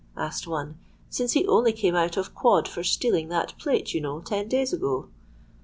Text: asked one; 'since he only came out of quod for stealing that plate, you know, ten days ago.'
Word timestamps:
asked 0.17 0.47
one; 0.47 0.79
'since 1.11 1.33
he 1.33 1.45
only 1.45 1.71
came 1.71 1.95
out 1.95 2.17
of 2.17 2.33
quod 2.33 2.67
for 2.67 2.83
stealing 2.83 3.27
that 3.29 3.55
plate, 3.59 3.93
you 3.93 4.01
know, 4.01 4.19
ten 4.19 4.47
days 4.47 4.73
ago.' 4.73 5.07